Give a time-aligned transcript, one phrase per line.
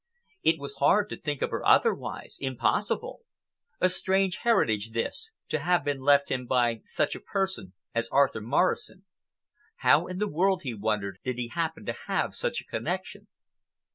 [0.41, 3.21] It was hard to think of her otherwise—impossible.
[3.79, 8.41] A strange heritage, this, to have been left him by such a person as Arthur
[8.41, 9.05] Morrison.
[9.75, 13.27] How in the world, he wondered, did he happen to have such a connection.